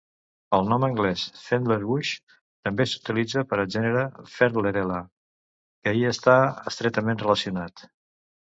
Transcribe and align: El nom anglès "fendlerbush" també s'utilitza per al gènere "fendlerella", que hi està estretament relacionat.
El 0.57 0.63
nom 0.69 0.83
anglès 0.85 1.25
"fendlerbush" 1.41 2.13
també 2.69 2.87
s'utilitza 2.93 3.43
per 3.51 3.59
al 3.65 3.69
gènere 3.75 4.07
"fendlerella", 4.39 5.03
que 5.85 5.95
hi 5.99 6.03
està 6.17 6.39
estretament 6.73 7.23
relacionat. 7.27 7.89